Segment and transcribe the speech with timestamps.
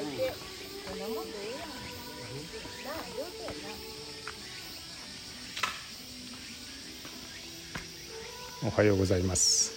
[0.00, 0.32] いて、
[0.88, 0.98] こん。
[0.98, 1.60] なもんでいいやん。
[1.60, 1.76] な
[2.92, 3.54] あ上手やな。
[8.62, 9.72] おはようございます。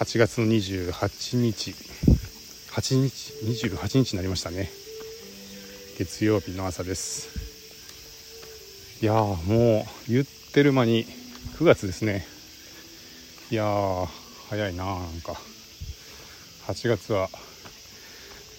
[0.00, 1.74] 8月の28日。
[2.70, 3.32] 8日
[3.68, 4.70] ？28日になりましたね。
[5.98, 7.28] 月曜日の朝です。
[9.02, 11.04] いやーもう言ってる間に
[11.56, 12.26] 9月ですね。
[13.50, 14.06] いやー
[14.50, 15.40] 早いなーなんか。
[16.68, 17.28] 8月は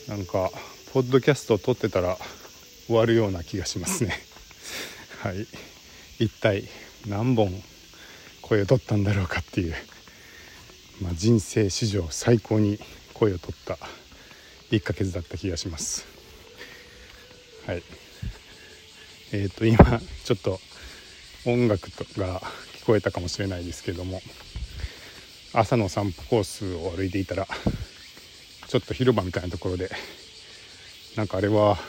[0.09, 0.49] なんか
[0.91, 2.17] ポッドキャストを撮ってたら
[2.87, 4.19] 終わるような気がしますね。
[5.21, 5.45] はい。
[6.17, 6.67] 一体
[7.05, 7.63] 何本
[8.41, 9.75] 声を取ったんだろうかっていう、
[10.99, 12.79] まあ、人生史上最高に
[13.13, 13.77] 声を取った
[14.71, 16.07] 1ヶ月だった気がします。
[17.67, 17.83] はい。
[19.31, 20.59] えっ、と今ちょっと
[21.45, 22.41] 音楽とが
[22.81, 24.23] 聞こえたかもしれないですけども
[25.53, 27.47] 朝の散歩コースを歩いていたら
[28.69, 29.89] ちょっと広場みたいなところで
[31.17, 31.79] なんかあれは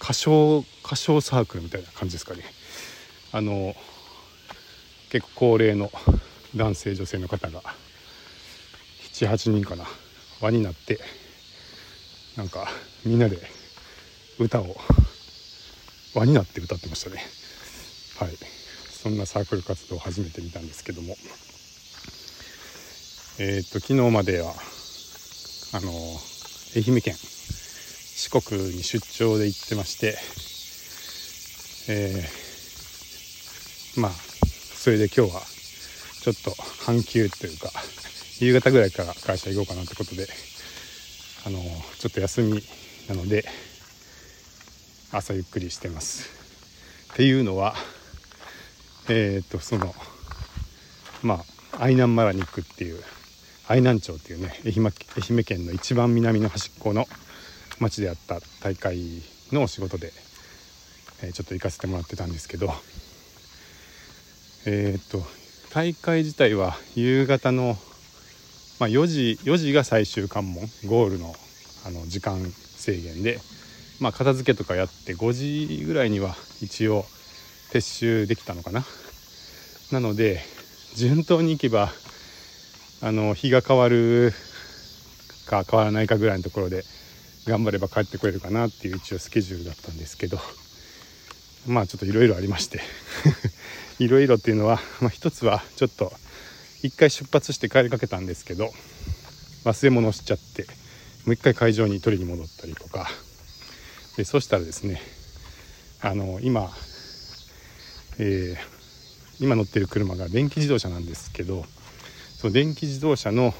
[0.00, 2.44] 歌唱歌唱サークルみたいな感じですかね。
[3.32, 3.74] あの
[5.10, 5.90] 結構高齢の
[6.54, 7.62] 男性女性の方が
[9.12, 9.86] 78人かな
[10.40, 11.00] 輪になって
[12.36, 12.68] なんか
[13.04, 13.36] みんなで
[14.38, 14.76] 歌を
[16.14, 17.16] 輪になって歌ってましたね。
[18.20, 18.36] はい。
[18.88, 21.16] そんなサークル活動を初めて見たんですけども。
[23.40, 24.54] えーっと昨日までは
[25.74, 25.90] あの
[26.76, 30.16] 愛媛県四国に出張で行ってまして
[31.88, 35.40] えーまあそれで今日は
[36.20, 37.70] ちょっと半休というか
[38.38, 40.28] 夕方ぐらいから会社行こうかなってことで
[41.44, 41.58] あの
[41.98, 42.62] ちょっと休み
[43.08, 43.44] なので
[45.10, 46.30] 朝ゆっくりしてます。
[47.14, 47.74] っていうのは
[49.08, 49.92] えっ、とその
[51.22, 51.42] ま
[51.72, 53.02] あ愛南マラに行くっていう
[53.66, 57.06] 愛南町っていうね愛媛愛媛県の一番南の端っこの
[57.80, 60.12] 町であった大会のお仕事で、
[61.22, 62.68] えーちょっと行かせてもらってたんですけど
[64.66, 65.22] えーっと
[65.72, 67.76] 大会自体は夕方の、
[68.78, 71.34] まあ、4時4時が最終関門ゴールの
[71.86, 73.38] あの時間制限で、
[74.00, 77.04] まあ、片付けとかやって5時ぐらいには一応
[77.72, 78.84] 撤収できたのかな。
[79.90, 80.40] なので
[80.94, 81.90] 順当に行けば
[83.04, 84.32] あの日が変わる
[85.46, 86.84] か変わらないかぐらいのところで
[87.46, 90.38] 頑張れば帰ってこれるかなっていう一応スケジュールだったんですけど
[91.66, 92.80] まあちょっといろいろありまして
[93.98, 96.12] いろいろっていうのは、まあ、一つはちょっと
[96.82, 98.70] 一回出発して帰りかけたんですけど
[99.66, 100.62] 忘れ物をしちゃって
[101.26, 103.06] もう一回会場に取りに戻ったりとか
[104.16, 105.02] でそしたらですね
[106.00, 106.70] あの今、
[108.18, 108.74] えー
[109.40, 111.64] 今乗ってる車が電気自動車なんですけど
[112.44, 113.54] その電気自動車の、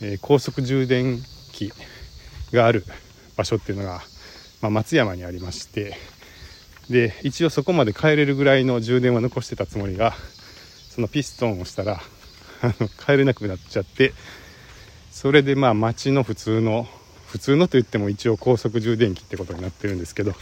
[0.00, 1.18] えー高速充電
[1.50, 1.72] 器
[2.52, 2.84] がある
[3.36, 4.02] 場所っていうのが、
[4.62, 5.96] まあ、松山にありまして
[6.88, 10.14] で一応そこまで帰れるぐらいの充電は残してたつもりが
[10.90, 12.00] そのピストンをしたら
[13.04, 14.14] 帰れなくなっちゃって
[15.10, 16.88] それでまあ街の普通の
[17.26, 20.36] 普通のといっても一応高速充電器ってことになってるんですけど、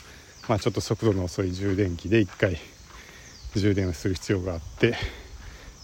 [0.46, 2.60] まあ、ちょっと速度の遅い充電器で1回
[3.54, 4.94] 充電をする必要があって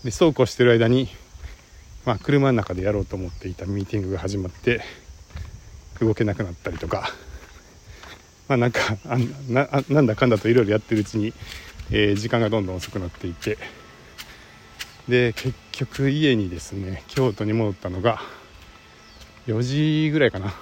[0.04, 1.08] でそうこうしてる間に、
[2.04, 4.80] まあ、車の中でやろうと思っていたミーティングが始まって
[6.00, 7.10] 動けなくなったりとか。
[8.48, 9.16] まあなんかあ
[9.48, 11.32] ななんだかんだといろいろやってるうちに、
[11.90, 13.56] えー時間がどんどん遅くなっていて。
[15.08, 18.20] で結局家にですね京都に戻ったのが
[19.48, 20.52] 4時ぐらいかな。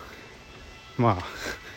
[0.97, 1.19] ま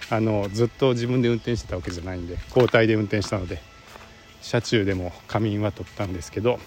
[0.10, 3.62] ああのずっと自分で運転してたわけじゃないんで交代で運転したので
[4.42, 6.60] 車中でも仮眠は取ったんですけど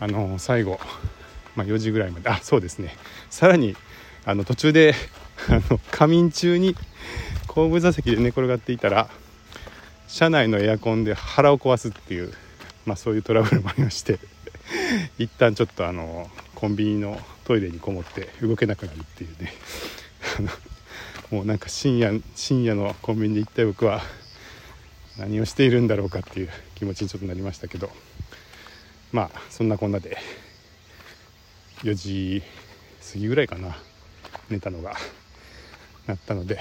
[0.00, 0.80] あの最後、
[1.56, 2.28] まあ、4時ぐらいまで。
[2.28, 2.96] あそうですね。
[3.30, 3.76] さらに
[4.24, 4.94] あの途中で
[5.48, 6.76] あの仮眠中に
[7.46, 9.10] 後部座席で寝転がっていたら
[10.06, 12.32] 車内のエアコンで腹を壊すっていう、
[12.86, 14.18] まあ、そういうトラブルもありまして
[15.18, 19.52] 一旦ちょっとあのコンビニのトイレにこもって動けなくなるっていうね。
[21.30, 24.02] もうなんか深夜深夜のコンビニで一体僕は
[25.16, 27.90] 何をしているんだろうかっていう気持ちにちょっとなりましたけど。
[29.12, 30.16] まあそんなこんなで
[31.82, 32.42] 4時
[33.12, 33.76] 過ぎぐらいかな
[34.48, 34.94] 寝たのが
[36.06, 36.60] なったので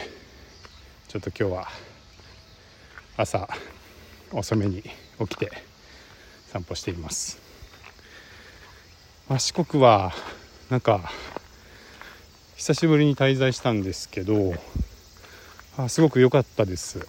[1.08, 1.68] ちょっと今日は
[3.18, 3.48] 朝
[4.32, 4.92] 遅めに起
[5.30, 5.52] きて
[6.48, 7.40] 散歩しています、
[9.30, 10.12] まあ、四国は
[10.70, 11.12] なんか
[12.56, 14.54] 久しぶりに滞在したんですけど
[15.78, 17.00] あすごく良かったです。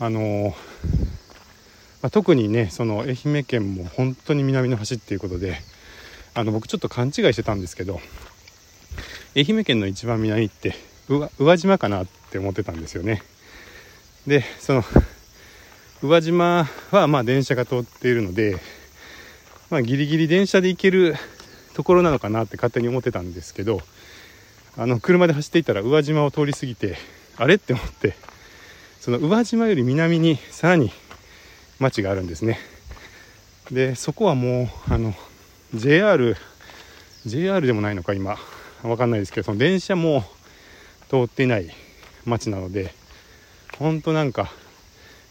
[0.00, 0.54] あの
[2.02, 5.58] まあ、特にねその愛媛県も本当に南の端っていうことで
[6.34, 8.00] あの僕ちょっと勘違いしてたんですけど
[9.36, 10.74] 愛媛県の一番南って
[11.08, 13.22] 宇和島かなって思ってたんですよね。
[14.26, 14.84] でその
[16.02, 18.58] 宇和島はまあ電車が通っているので、
[19.70, 21.14] まあ、ギリギリ電車で行ける
[21.74, 23.80] ところなのかなって勝手に思ってたんですけど
[24.76, 26.96] あの車で走っていたら宇和島を通り過ぎて
[27.36, 28.14] あれって思って
[29.00, 30.90] その宇和島より南にさらに
[31.78, 32.58] 町があるんですね。
[33.70, 35.14] でそこはもうあの
[35.74, 36.36] JR
[37.26, 38.36] JR でもないのか今。
[38.82, 40.24] わかんないですけどその電車も
[41.08, 41.70] 通っていない
[42.26, 42.94] 町なので
[43.78, 44.52] ほんとなんか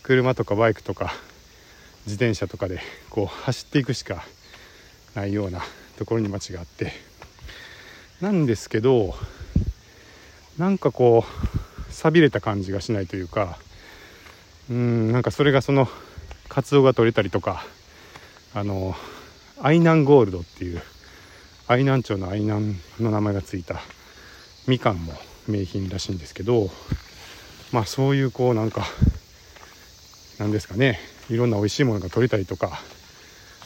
[0.01, 1.13] 車とかバイクとか
[2.05, 2.79] 自転車とかで
[3.11, 4.25] こう走っていくしか
[5.13, 5.61] ないような
[5.97, 6.91] ところに町があって。
[8.21, 9.15] なんですけど
[10.57, 13.57] なんかこう寂れた感じがしないというか
[14.69, 15.89] うんなんかそれがその
[16.47, 17.65] カツオが取れたりとか
[18.53, 18.95] あの
[19.65, 20.81] 愛南ゴールドっていう
[21.67, 23.79] 愛南町の愛南の名前がついた
[24.67, 25.13] みかんも
[25.47, 26.69] 名品らしいんですけど
[27.71, 28.85] まあそういうこうなんか
[30.37, 30.99] なんですかね
[31.29, 32.77] いろんな美味しいものが取れたりとか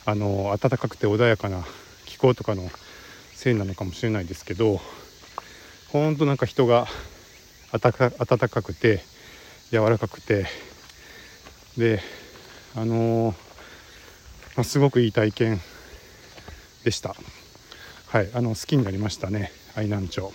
[0.06, 1.66] あの暖かくて穏やかな
[2.06, 2.70] 気候とかの
[3.34, 4.80] せいなのかもしれないですけど
[5.92, 6.86] ほんとなんか人が
[7.72, 9.02] 暖かくて
[9.72, 10.46] 柔らかくて
[11.76, 12.02] で
[12.76, 13.36] あのー、
[14.58, 15.60] まあ、すごくいい体験
[16.88, 17.14] でした。
[18.08, 20.32] はいあの好きになりましたね愛南町。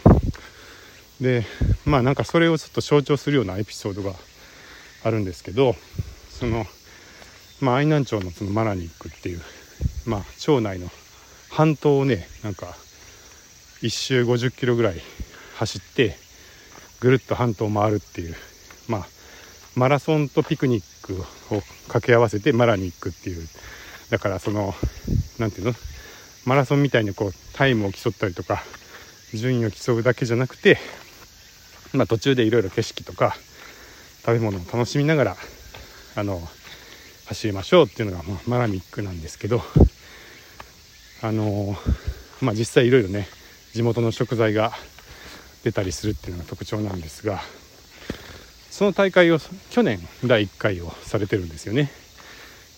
[1.18, 1.46] で
[1.86, 4.12] まあなんかそれをちょっと象徴するようなエピソードが
[5.02, 5.74] あるんですけど
[6.28, 6.66] その
[7.62, 9.40] まあ愛南町のそのマラニックっていう
[10.04, 10.88] まあ町内の
[11.50, 12.66] 半島をねなんか
[13.80, 15.00] 1周50キロぐらい
[15.56, 16.16] 走って
[17.00, 18.34] ぐるっと半島を回るっていう
[18.88, 19.06] まあ
[19.74, 21.14] マラソンとピクニック
[21.54, 23.48] を掛け合わせてマラニックっていう
[24.10, 24.74] だからその
[25.38, 25.74] 何ていうの？
[26.44, 28.62] マラソンみたいにこうタイムを競ったりとか
[29.32, 30.78] 順位を競うだけじゃなくて、
[31.92, 33.34] まあ、途中でいろいろ景色とか
[34.24, 35.36] 食べ物を楽しみながら
[36.16, 36.40] あの
[37.26, 39.62] 走りましょうっていうのが、まあ、マラミックなんですけど
[41.22, 41.76] あの
[42.40, 43.28] まあ実際いろいろね
[43.72, 44.72] 地元の食材が
[45.64, 47.40] 出たりするっていうのが特徴なんですが
[48.70, 49.38] その大会を
[49.70, 51.90] 去年第1回をされてるんですよね。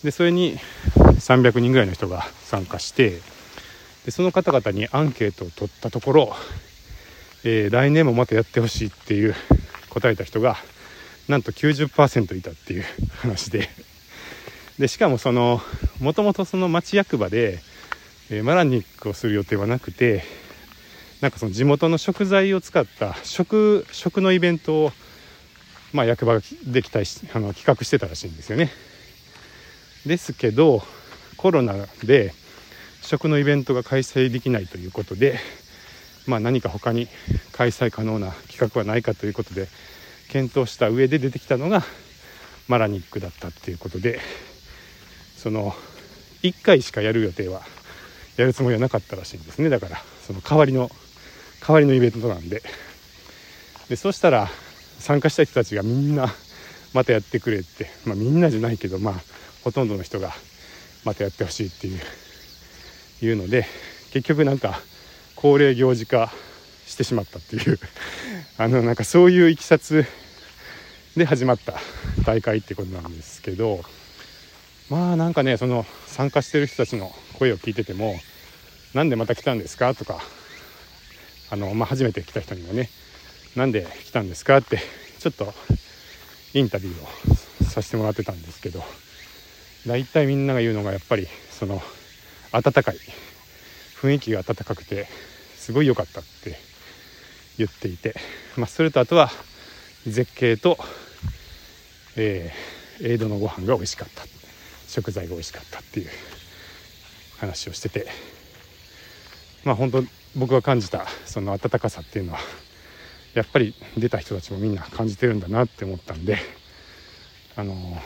[0.03, 0.57] でそれに
[0.95, 3.21] 300人ぐらいの人が参加して
[4.05, 6.35] でその方々にアンケートを取ったところ、
[7.43, 9.35] えー、来年もまたやってほしいっていう
[9.89, 10.57] 答えた人が
[11.27, 12.83] なんと90%いたっていう
[13.21, 13.69] 話で
[14.77, 15.61] でしかもその
[15.99, 17.59] もともとその町役場で、
[18.29, 20.23] えー、マラニックをする予定はなくて
[21.21, 24.91] なんかその地元の食材を使った食食のイベントを
[25.95, 28.69] まあ、役場ができたりあの企画してたらしいんですよね。
[30.05, 30.83] ですけど
[31.37, 31.73] コロナ
[32.03, 32.33] で
[33.05, 35.39] 食のイベントが開催できないということで、
[36.27, 37.07] まあ、何か他に
[37.51, 39.67] 開催可能な企画はないかということで
[40.29, 41.83] 検討した上で出てきたのが
[42.67, 44.19] マラニックだったっていうことで
[45.37, 45.73] その
[46.41, 47.61] 1回しかやる予定は
[48.37, 49.69] やるつもりはなかったらしいんですね。
[49.69, 50.89] だからその代わりの
[51.61, 52.61] 代わりのイベントなんで。
[53.89, 54.49] でそしたら
[54.99, 56.33] 参加した人たちがみんな
[56.93, 59.13] またやってくれって、まあ、みんなじゃないけどまあ
[59.63, 60.31] ほとんどの人が
[61.03, 61.99] またやってほしいっていう
[63.25, 63.65] いうので
[64.11, 64.79] 結局なんか
[65.35, 66.31] 恒例行事化
[66.85, 67.79] してしまったっていう
[68.57, 70.05] あのなんかそういういきさつ
[71.17, 71.79] で始まった
[72.25, 73.83] 大会ってことなんですけど
[74.89, 78.19] まあなんかねその参加してる人たちの声を聞いてても
[78.93, 80.23] 「なんでまた来たんですか?」とか
[81.49, 82.89] あの、まあ、初めて来た人にもね
[83.55, 84.81] なんで来たんですかって
[85.19, 85.53] ちょっと
[86.53, 88.83] インタビューをさせてもらってたんですけど
[89.85, 91.81] 大体みんなが言うのがやっぱりその
[92.61, 92.97] 暖かい。
[94.01, 95.07] 雰囲気が暖かくて
[95.55, 96.57] すごい良かったって
[97.57, 98.15] 言っていて、
[98.55, 99.29] まあ、それとあとは
[100.05, 100.77] 絶景と、
[102.15, 104.23] えー、エイドのご飯が美味しかった。
[104.87, 106.09] 食材が美味しかったっていう
[107.39, 108.07] 話をしてて。
[109.63, 110.03] まあ本当
[110.35, 112.39] 僕が感じたその暖かさっていうのは
[113.33, 116.37] やっぱり出た人たちもみんな感じてるんだなって思ったんで
[117.55, 117.99] あの何て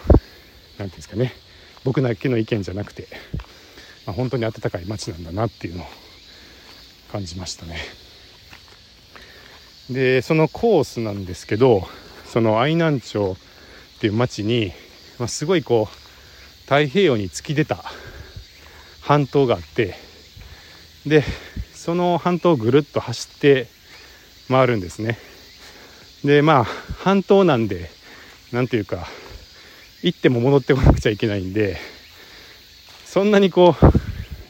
[0.78, 1.34] 言うんですかね。
[1.84, 3.08] 僕だけの意見じゃなくて、
[4.10, 5.86] まあ、本当に温かい街なんだなっていうのを
[7.12, 7.78] 感じましたね。
[9.92, 11.88] でそのコースなんですけど
[12.26, 13.38] その愛南町
[13.98, 14.72] っていう町に、
[15.20, 17.84] まあ、すごいこう太平洋に突き出た
[19.02, 19.94] 半島があって
[21.06, 21.24] で
[21.76, 23.68] その半島をぐるっと走って
[24.48, 25.20] 回るんですね。
[26.24, 27.92] でまあ半島なんで
[28.52, 29.08] 何ていうか
[30.02, 31.78] 行っても戻ってこなくちゃいけないんで
[33.10, 33.99] そんなにこう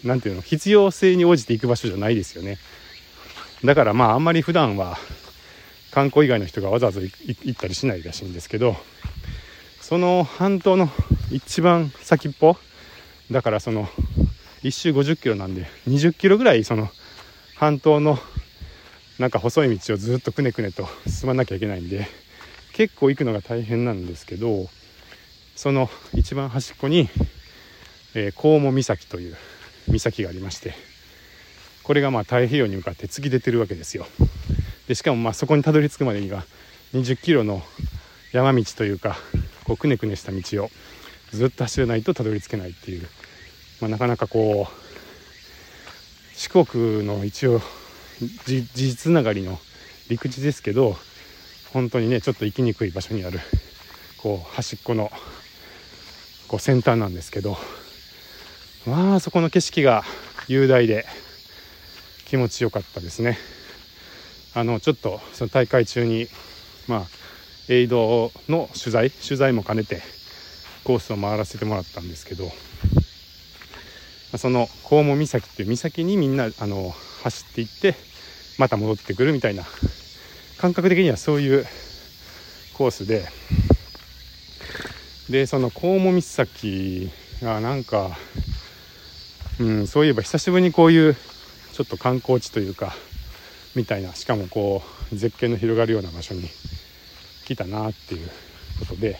[0.03, 2.58] 何ていうの必要性に応じて行く場所じゃないですよね。
[3.63, 4.98] だからまああんまり普段は
[5.91, 8.75] 観光以外の人がわざわざ行ったりしないらしいんですけど
[9.82, 10.89] その半島の
[11.32, 12.58] 一番先っぽ
[13.32, 13.88] だからその
[14.63, 16.89] 1周50キロなんで20キロぐらいその
[17.56, 18.18] 半島の
[19.18, 22.08] なんか細い道をずっとくねくねと進まなきゃいけないんで
[22.74, 24.68] 結構行くのが大変なんですけど
[25.56, 27.10] その一番端っこに、
[28.15, 29.36] えー、コ岬という
[29.91, 30.74] 岬がありまして
[31.84, 34.05] これがまあ太平洋に向かって突き出てるわけですよ。
[34.88, 36.43] でしかもまあそこにたどり着くまでには
[36.93, 37.63] 20キロの
[38.31, 39.17] 山道というか
[39.63, 40.69] こうくねくねした道を
[41.31, 43.08] ずっと走らないとたどり着けないっていう、
[43.81, 47.62] まあ、なかなかこう四国の一応
[48.46, 49.60] 事実つながりの
[50.10, 50.96] 陸地ですけど
[51.74, 53.39] 本当にねちょっと行きにくい場所にある
[54.17, 55.12] こう端っこの
[56.48, 57.58] こう先端なんですけど
[58.86, 60.04] まあそこの景色が
[60.48, 61.06] 雄大で
[62.26, 63.38] 気持ちよかったですね。
[64.56, 66.28] あのちょっとその大会中に
[66.88, 67.04] まあ
[67.68, 70.02] エイドの取材取材も兼ねて
[70.84, 72.50] コースを回らせてもらったんですけど
[74.38, 76.94] その黄門岬っていう岬にみんなあの
[77.24, 77.96] 走っていって
[78.58, 79.64] また戻ってくるみたいな
[80.58, 81.66] 感覚的にはそういう
[82.74, 83.28] コースで
[85.30, 88.18] でその黄門岬がなんか、
[89.60, 91.16] うん、そういえば久しぶりにこういう
[91.74, 92.94] ちょっと観光地というか
[93.75, 96.50] みたいなしかもこう絶景の広がるような場所に
[97.46, 98.30] 来たなっていう
[98.80, 99.18] ことで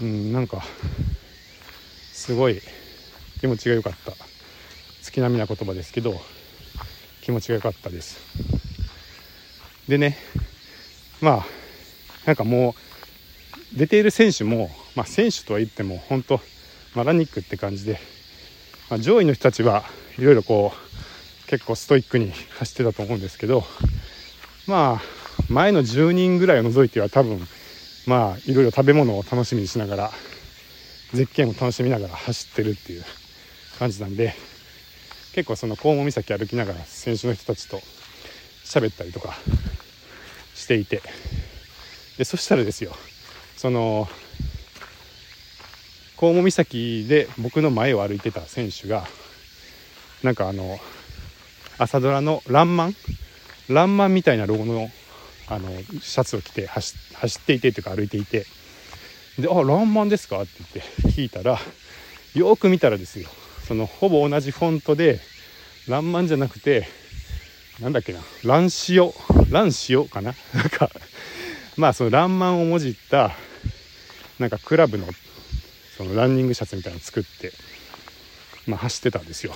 [0.00, 0.62] うんなんか
[2.12, 2.60] すごい
[3.40, 4.12] 気持ちが良かった。
[5.02, 6.14] 月並みな言葉ですけど
[7.22, 8.18] 気持ちが良かったです。
[9.86, 10.16] でね
[11.20, 11.46] まあ
[12.26, 12.74] なんかも
[13.74, 16.40] う出ている選手も、まあ、選手とは言っても本当
[16.94, 17.98] マラニックって感じで、
[18.94, 19.82] まあ、上位の人たちは
[20.20, 23.64] いろいろこう結構ストイックに走ってたと思うんですけど
[24.68, 25.02] まあ
[25.48, 27.40] 前の10人ぐらいを除いては多分
[28.06, 30.10] まあいろいろ食べ物を楽しみにしながら
[31.12, 33.04] 絶景も楽しみながら走ってるっていう
[33.80, 34.32] 感じなんで
[35.34, 37.80] 結構その黄門岬歩きながら選手の人たちと
[38.64, 39.34] 喋ったりとか
[40.54, 41.02] していて
[42.16, 42.92] でそしたらですよ
[43.56, 44.06] その
[46.16, 49.06] 黄門岬で僕の前を歩いてた選手が
[50.22, 50.78] なんかあの
[51.78, 52.96] 朝ドラの「らんまん」
[53.68, 54.90] 「らんまん」みたいなロゴの
[55.46, 55.68] あの
[56.00, 56.96] シャツを着て走
[57.38, 58.46] っていてというか歩いていて
[59.38, 61.60] で「あらんまんですか?」って言って聞いたら
[62.34, 63.28] よく見たらですよ。
[63.66, 65.20] そのほぼ同じフォントで
[65.88, 66.88] 「らんまん」じゃなくて
[67.80, 69.14] なんだっけな「ランシオ」
[69.50, 70.34] 「ランシオ」かな？
[70.54, 70.90] なんか
[71.76, 73.36] まあその「らんまん」をもじった
[74.38, 75.06] なんかクラブの
[75.96, 77.52] そのランニングシャツみたいなの作って、
[78.66, 79.54] まあ、走ってたんですよ。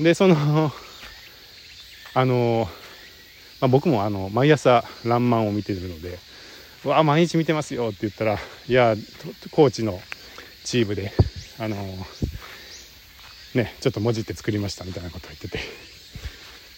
[0.00, 0.72] でその
[2.14, 2.68] あの、
[3.60, 6.18] まあ、僕もあの毎朝「らんまん」を見てるので
[6.84, 8.38] 「わあ毎日見てますよ」って言ったら
[8.68, 8.96] 「いや
[9.50, 10.02] コーチの
[10.64, 11.12] チームで
[11.58, 11.76] あの
[13.54, 15.58] ねちょっと文字って作りました」みたいなことを言ってて。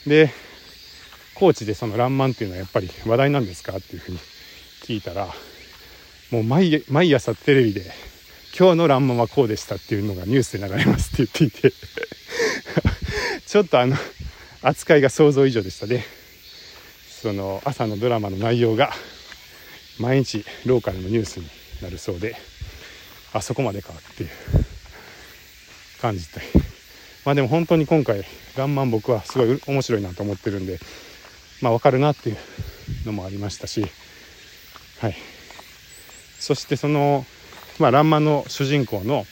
[0.06, 0.32] で
[1.34, 4.18] 高知でその「らんまん」っていうのはやっぱり話題なんですかっていうふうに
[4.84, 5.34] 聞いたら
[6.30, 7.92] もう毎毎朝テレビで
[8.58, 11.72] 「今日のらんまんはこうでした」っていうのがニュースで流れますって言っていて
[13.46, 13.96] ちょっとあの
[14.62, 16.04] 扱いが想像以上でしたね。
[17.22, 18.94] その朝のドラマの内容が
[19.98, 21.48] 毎日ローカルのニュースに
[21.80, 22.36] なるそうで
[23.32, 24.30] あそこまでかっていう
[26.00, 26.40] 感じで。
[27.24, 28.24] まあでも本当に今回
[28.56, 30.78] 「らんまん」僕はすごい面白いなと思ってるんで
[31.60, 32.36] まあ分かるなっていう
[33.04, 33.84] のもありましたし
[35.00, 35.35] はい。
[36.38, 37.26] そしてその
[37.78, 39.26] 「まあ、らんま」の主人公の、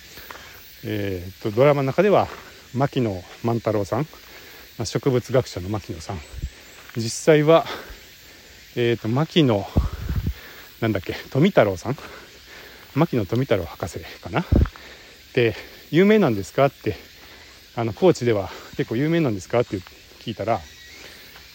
[0.85, 2.29] えーと、ドラマの中では
[2.75, 6.21] 牧野万太郎さん、まあ、植物学者の牧野さん。
[6.97, 7.67] 実際は、
[8.77, 9.67] えーと、牧野
[10.81, 11.97] なんだっけ富太郎さん。
[12.95, 14.45] 牧野富太郎博士かな。
[15.35, 15.57] で
[15.91, 16.97] 有名なんですかって
[17.77, 19.61] あの高知では結構有名なんですか？
[19.61, 19.77] って
[20.21, 20.61] 聞いたら「い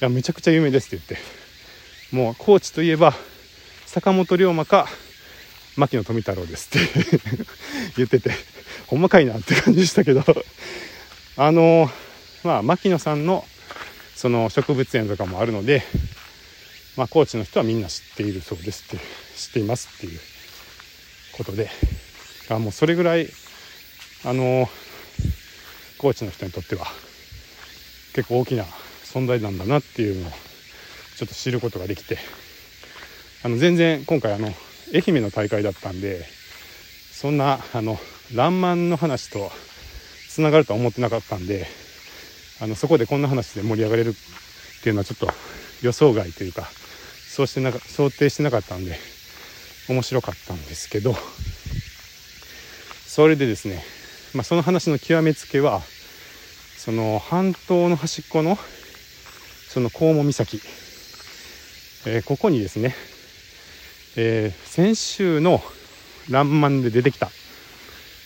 [0.01, 1.39] やめちゃくちゃ有名です」って言って。
[2.15, 3.13] もう高知といえば
[3.85, 4.87] 坂本龍馬か
[5.79, 7.45] 牧野富太郎ですって
[7.97, 8.31] 言ってて
[8.87, 10.23] ほんまかいなって感じでしたけど
[11.37, 11.89] あの
[12.43, 13.47] まあ牧野さんの
[14.15, 15.83] その植物園とかもあるので
[16.97, 19.03] まあ高知の人はみんな知っているそうですって
[19.37, 20.19] 知っていますっていう
[21.31, 21.71] ことで
[22.49, 23.29] あもうそれぐらい
[24.25, 24.69] あの
[25.97, 26.85] 高知の人にとっては
[28.13, 28.65] 結構大きな
[29.05, 30.31] 存在なんだなっていうのを
[31.15, 32.17] ちょっと知ることができて
[33.43, 34.53] あの全然今回あの
[34.93, 36.25] 愛媛の大会だったんで
[37.11, 37.99] そんなあの
[38.33, 39.51] 「らんまん」の話と
[40.29, 41.67] つながるとは思ってなかったんで
[42.61, 45.29] あのそこでこんな話で盛り上がれるっていうのはちょっと
[45.81, 46.69] 予想外というか
[47.27, 48.97] そうしてなか想定してなかったんで
[49.87, 51.15] 面白かったんですけど
[53.05, 53.83] それでですね、
[54.33, 55.81] まあ、その話の極めつけは
[56.77, 58.57] その半島の端っこの
[59.67, 60.61] その黄門岬、
[62.07, 62.95] えー、ここにですね、
[64.21, 65.63] えー、先週の
[66.29, 67.31] 「らんまん」で出てきた、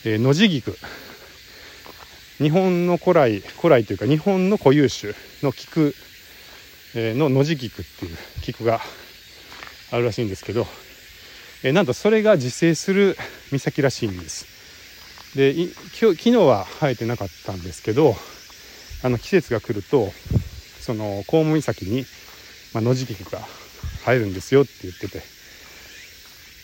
[0.06, 0.76] えー、野地菊。
[2.40, 5.94] 日本の古来古来というか日本の固有種の菊、
[6.96, 8.82] えの野地菊っていう菊が
[9.92, 10.66] あるらしいんですけど、
[11.62, 13.16] えなんとそれが自生する
[13.52, 14.48] 岬らしいんです。
[15.36, 18.16] で今日昨日は生えてなかったんですけど
[19.04, 20.12] あの季節が来ると
[20.80, 22.08] そのコウモ岬に、
[22.74, 23.40] まあ、野地菊が
[24.06, 25.43] 生えるんですよって言ってて。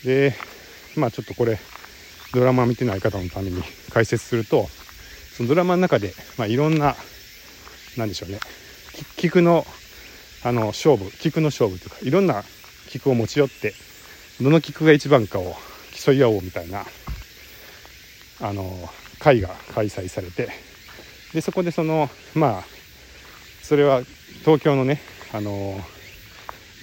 [0.03, 0.33] で
[0.95, 1.59] まあちょっとこれ
[2.33, 4.67] ドラマ見てない方のために解説すると
[5.35, 6.95] そのドラマの中で、まあ、いろんな
[7.97, 8.39] 何でしょうね
[9.17, 9.65] 菊の
[10.43, 12.43] あの勝負菊の勝負というかいろんな
[12.87, 13.73] 菊を持ち寄って
[14.41, 15.55] どの菊が一番かを
[15.91, 16.85] 競い合おうみたいな
[18.41, 18.89] あの
[19.19, 20.49] 会が開催されて
[21.33, 22.63] でそこでそのまあ
[23.61, 24.01] それは
[24.45, 25.01] 東京のね
[25.33, 25.79] あの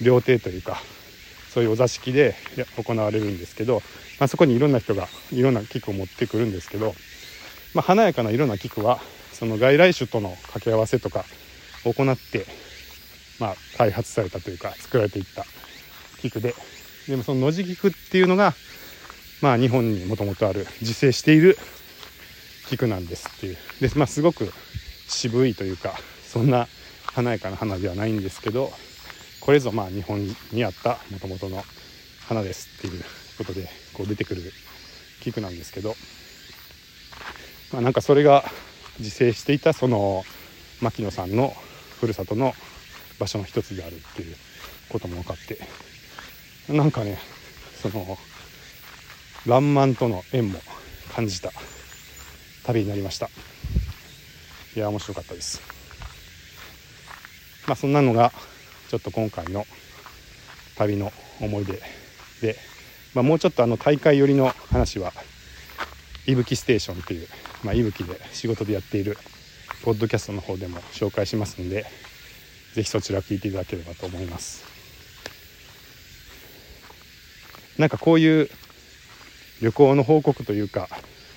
[0.01, 0.81] 料亭というか
[1.57, 2.35] そういうお座敷で
[2.77, 3.81] 行われるんですけど、
[4.19, 6.93] まあ、そこにいろんな人がいろんな菊を持ってくるんですけど
[7.73, 8.99] まあ、華やかないろんな菊は
[9.33, 11.25] その外来種との掛け合わせとか
[11.83, 12.45] を行って、
[13.39, 15.45] まあ、開発されたというか作られていった
[16.21, 16.53] 菊で
[17.07, 18.53] でもその野地菊っていうのが、
[19.41, 21.57] まあ、日本にもともとある自生している
[22.69, 23.57] 菊なんですっていう。
[23.81, 24.51] で、まあ、すごく
[25.07, 26.67] 渋いというかそんな
[27.05, 28.71] 華やかな花ではないんですけど
[29.47, 30.19] これぞまあ日本
[30.51, 31.63] にあったもともとの
[32.27, 33.01] 花ですっていう
[33.37, 34.41] ことでこう出てくる
[35.21, 35.95] 菊なんですけど
[37.71, 38.43] まあ、なんかそれが
[38.99, 40.25] 自生していたその
[40.81, 41.53] 牧野さんの
[42.01, 42.53] ふるさとの
[43.19, 44.35] 場所の一つであるっていう
[44.89, 45.57] ことも分かって
[46.67, 47.17] なんかね
[47.81, 48.17] その
[49.47, 50.59] 「らんまん」との縁も
[51.15, 51.53] 感じた
[52.65, 53.29] 旅になりました。
[54.75, 55.61] いや面白かったです。
[57.65, 58.33] まあそんなのが
[58.89, 59.65] ちょっと今回の
[60.77, 61.81] 旅の思い出
[62.41, 62.55] で、
[63.13, 65.11] まあ、もうちょっとあの大会寄りの話は
[66.25, 67.27] いぶきステーションっていう
[67.63, 69.17] まあ、いぶきで仕事でやっている
[69.83, 71.85] ポッドキャストの方でも紹介しますんで
[72.73, 74.63] 是非そちら聞いていただければと思います。
[77.77, 78.49] なんかこういう
[79.61, 80.87] 旅行の報告というか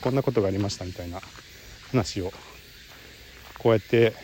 [0.03, 1.21] こんなことがありましたみたいな
[1.91, 2.33] 話を
[3.59, 4.15] こうやって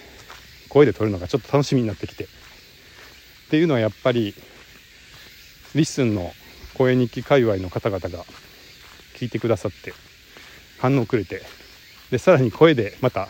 [0.70, 2.26] 声で撮るのがちょっと楽しみになってきて
[3.46, 4.34] っていうのはやっぱり
[5.74, 6.32] リッスンの
[6.74, 8.24] 声日記界隈の方々が
[9.14, 9.94] 聞いてくださって
[10.78, 11.42] 反応くれて
[12.10, 13.28] でさらに声でまた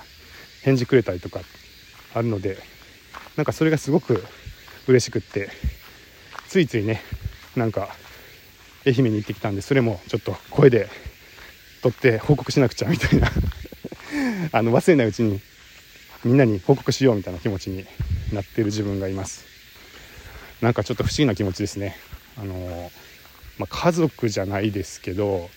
[0.62, 1.40] 返事くれたりとか
[2.14, 2.56] あるので
[3.36, 4.24] なんかそれがすごく
[4.88, 5.50] 嬉しくって
[6.48, 7.02] ついついね
[7.54, 7.88] なんか
[8.86, 10.88] 愛媛に行ってきたんでそれもちょっと声で
[11.82, 13.30] 撮って報告しなくちゃみたいな
[14.52, 15.40] あの忘れないうちに
[16.24, 17.84] みんなに報告しようみたいな気持ちに
[18.32, 19.55] なってる自分がいます。
[20.60, 21.96] なんかちょっと不思議な気持ちですね
[22.38, 22.90] あの
[23.58, 25.48] まあ、家族じゃないですけど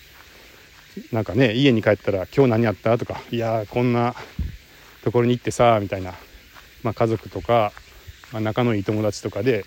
[1.12, 4.16] なんかね家に帰ったら「今日何やった?」とか「いやこんな
[5.04, 6.14] ところに行ってさ」みたいな、
[6.84, 7.74] まあ、家族とか、
[8.32, 9.66] まあ、仲のいい友達とかで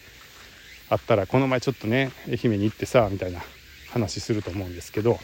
[0.89, 3.43] 会ったら「この前ちょっとね愛媛に行ってさ」みたいな
[3.91, 5.21] 話すると思うんですけど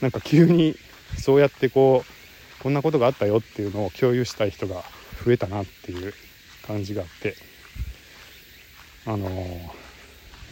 [0.00, 0.76] なんか急に
[1.20, 4.84] そうやってこうこんなことがあったよっていうのを共有したい人が
[5.24, 6.14] 増えたなっていう
[6.64, 7.34] 感じがあって
[9.06, 9.28] あの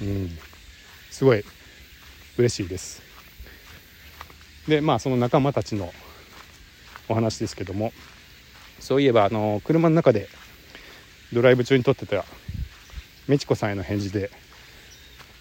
[0.03, 0.31] うん
[1.11, 1.45] すごい
[2.39, 3.03] 嬉しいです。
[4.67, 5.93] でまあその仲間たちの
[7.09, 7.93] お話ですけども
[8.79, 10.29] そういえばあの車の中で
[11.33, 12.25] ドライブ中に撮ってた
[13.27, 14.31] メチコさんへの返事で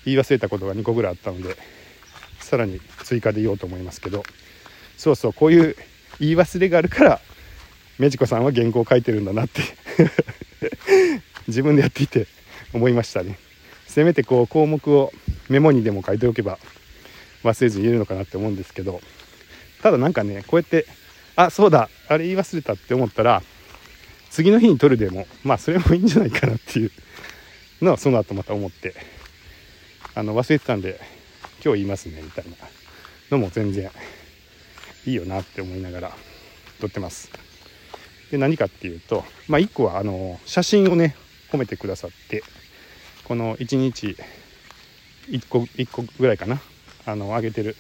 [0.06, 1.58] 言い忘れたことが2個ぐらいあったので
[2.40, 4.24] さらに追加で言おうと思いますけど
[4.98, 5.76] そうそうこういう
[6.20, 7.22] 言い忘れがあるから
[7.98, 9.62] メチコさんは原稿を書いてるんだなって
[11.48, 12.28] 自分でやっていて
[12.74, 13.38] 思いましたね。
[13.88, 15.12] せめてこう項目を
[15.50, 16.60] メモにでも書いておけば
[17.44, 19.02] 忘れずに言えるのかなって思うんですけど
[19.82, 20.86] ただなんかねこうやって
[21.36, 23.42] あそうだあれ言い忘れたって思ったら
[24.30, 26.92] 次の日に撮るでもまあそれもいいんじゃないかなっていう
[27.82, 28.94] のはその後また思って
[30.14, 31.00] あの忘れてたんで
[31.64, 32.52] 今日言いますねみたいな
[33.32, 33.90] のも全然
[35.06, 36.12] いいよなって思いながら
[36.80, 37.32] 撮ってます。
[38.32, 41.16] で何かっていうとまあ1個はあの写真をね
[41.52, 42.44] 褒めてくださって
[43.30, 44.18] この1日
[45.30, 46.60] 1個1個ぐらいかな。
[47.06, 47.76] あの上げてる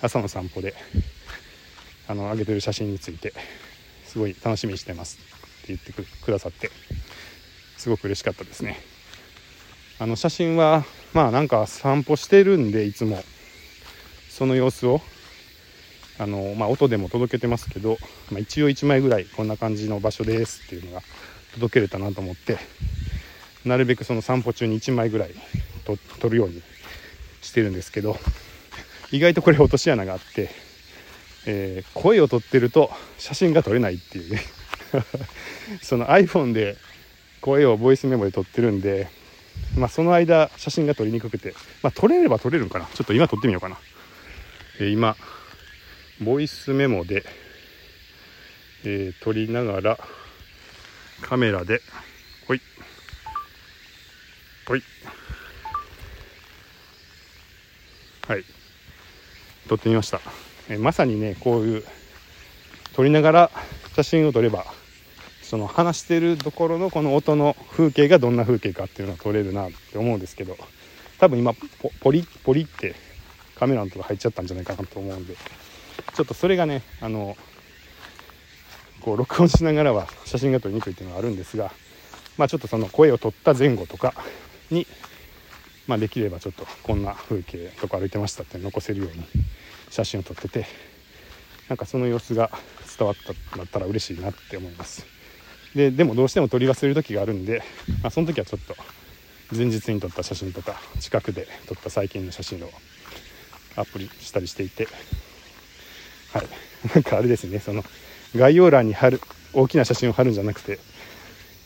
[0.00, 0.74] 朝の散歩で
[2.08, 3.34] あの上げてる写真について
[4.06, 5.18] すごい楽しみにしてます。
[5.64, 6.70] って言ってくださって
[7.76, 8.80] すごく嬉しかったですね。
[9.98, 13.22] あの写真はまあなんか散歩してるんでいつも。
[14.30, 15.02] その様子を
[16.18, 17.98] あの、まあ、音でも届けてますけど、
[18.30, 21.02] まあ、一応1枚ぐらいこんな感じの場所ですっていうのが
[21.54, 22.56] 届けれたなと思って
[23.64, 25.34] なるべくその散歩中に1枚ぐらい
[25.84, 26.62] と撮るように
[27.42, 28.16] してるんですけど
[29.10, 30.50] 意外とこれ落とし穴があって、
[31.46, 34.34] えー声を撮ってると写真が撮れないっていう。
[34.34, 34.42] ね
[35.82, 36.76] その iPhone で
[37.40, 39.08] 声をボイスメモで撮ってるんで、
[39.76, 42.86] まあ、その間写真が撮りにくくて、まあ、撮れれば撮れるんかな。
[42.86, 43.78] ちょっと今撮ってみようかな、
[44.80, 45.16] えー今
[46.20, 47.24] ボイスメモで、
[48.84, 49.98] えー撮りながら
[51.22, 51.80] カメラで
[54.68, 54.82] ほい。
[58.28, 58.44] はい。
[59.68, 60.20] 撮ってみました、
[60.68, 61.84] えまさにねこういう
[62.94, 63.50] 撮りながら
[63.96, 64.64] 写真を撮れば
[65.42, 70.56] その話してるところのこの音の風景がどんな風景かっていうのが撮れるなって思うんですけど
[71.18, 72.94] 多分今ポポリポリって
[73.56, 75.34] カメラのとこ入っちゃったんじゃないかなと思うんで
[76.14, 77.36] ちょっとそれがねあの
[79.00, 81.72] こう録音しながらは写真が撮りにくいっていうのがあるんですが
[82.36, 84.14] まあちょっとその声を取った前後とか
[84.70, 84.86] に
[85.86, 89.24] まあできればちょっとこんな風景とか歩いてましたって残せるように
[89.90, 90.66] 写真を撮ってて
[91.68, 92.50] なんかその様子が
[92.98, 95.06] 伝わったんだったら嬉しいなって思います。
[95.74, 97.62] ででもどうしても撮り忘れる時があるんで、
[98.02, 98.74] まあ、その時はちょっと
[99.54, 102.70] 前日に撮った写真とか近くで撮った最近の写真を
[103.76, 104.88] アップしたりしていて
[106.32, 106.48] はい。
[106.94, 107.84] なんかあれですねその
[108.34, 109.20] 概要欄に貼る
[109.52, 110.78] 大きな写真を貼るんじゃなくて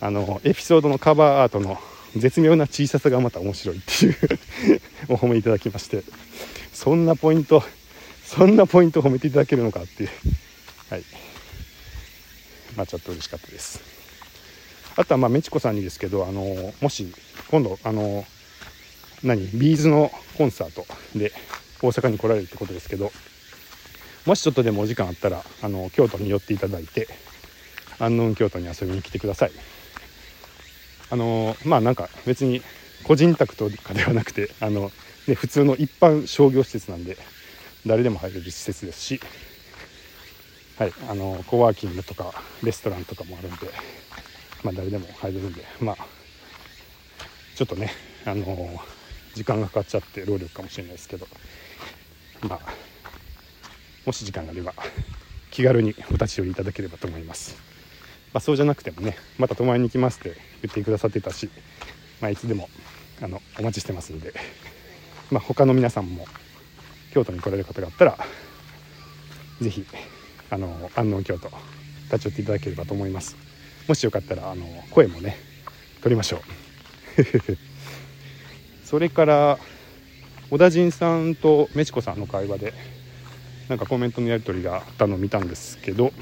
[0.00, 1.78] あのエピソードのカバーアートの
[2.16, 4.16] 絶妙な小ささがまた面白いっていう。
[5.08, 6.02] お褒めいただきまして。
[6.72, 7.62] そんなポイント
[8.24, 10.10] そんなポイントを褒めていただけるのかっていう。
[10.90, 11.04] はい。
[12.76, 13.80] まあちょっと嬉しかったです。
[14.96, 17.12] あとはまあメチコさんにですけどあのもし
[17.50, 18.24] 今度あの
[19.22, 21.32] 何ビーズのコンサートで
[21.80, 23.10] 大阪に来られるってことですけど
[24.26, 27.08] もしちょっとでもお時間あったらあの京都に寄っていただいて
[27.98, 29.52] 安納京都に遊びに来てください。
[31.12, 32.62] あのまあなんか別に
[33.04, 34.90] 個人宅とかではなくてあの、
[35.28, 37.18] ね、普通の一般商業施設なんで
[37.84, 39.20] 誰でも入れる施設ですし
[40.78, 43.58] はいあのコワーキングとかレストランとかもあるんで
[44.64, 45.96] まあ誰でも入れるんでまあ
[47.56, 47.92] ちょっとね
[48.24, 48.46] あの
[49.34, 51.26] 時間がかかっちゃって労力かもしれないですけど
[52.48, 52.60] まあ
[54.06, 54.72] もし時間があれば
[55.50, 57.71] 気軽にお立ち寄りいただければと思います、
[58.32, 61.50] まあ、そうじゃなくてもねまた泊まりに来ますって言ってくださってたし、
[62.20, 62.68] まあ、いつでも
[63.20, 64.32] あのお待ちしてますんで、
[65.30, 66.26] まあ、他の皆さんも
[67.12, 68.18] 京都に来られる方があったら
[69.60, 69.84] 是非
[70.50, 71.50] あの安納京都
[72.04, 73.36] 立ち寄っていただければと思います。
[73.88, 75.36] もしよかったらあの声もね
[76.02, 76.40] 取りましょう。
[78.84, 79.58] それから
[80.50, 82.74] 小田陣さんとメチコさんの会話で
[83.68, 86.12] なんかコメントのやり取りがあったのを見たんですけど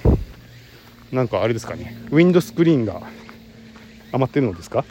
[1.12, 1.96] なんかあれですかね。
[2.10, 3.02] ウィンドスクリーンが
[4.12, 4.84] 余ってるのですか？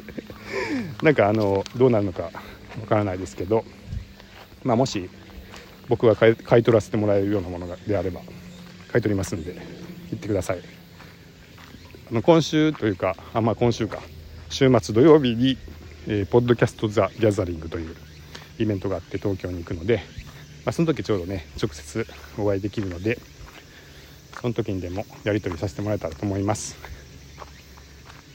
[1.02, 2.30] なんかあのどうなるのかわ
[2.88, 3.64] からないですけど。
[4.64, 5.08] まあもし
[5.88, 8.20] 僕が買い取らせてもらえるようなものであれば
[8.90, 9.52] 買い取りますんで
[10.10, 10.58] 言ってください。
[12.10, 14.02] あの今週というかあまあ今週か。
[14.48, 15.58] 週末土曜日に、
[16.08, 17.94] えーポッドキャスト・ザ・ギャザリングという
[18.58, 19.96] イベントがあって東京に行くので、
[20.64, 22.06] まあ、その時ちょうどね直接
[22.38, 23.18] お会いできるので
[24.40, 26.76] その時にでもやり取りさせてもらえたらと思います。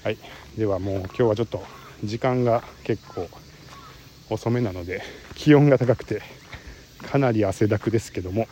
[0.03, 0.17] はい。
[0.57, 1.63] ではもう今日はちょっと
[2.03, 3.29] 時間が結構
[4.29, 5.01] 遅めなので
[5.35, 6.21] 気温が高くて
[7.11, 8.47] かなり汗だくですけども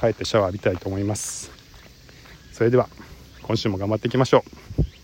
[0.00, 1.50] 帰ってシャワー浴びたいと思います。
[2.52, 2.88] それでは
[3.42, 4.44] 今週も頑張っていきましょ
[4.78, 4.99] う。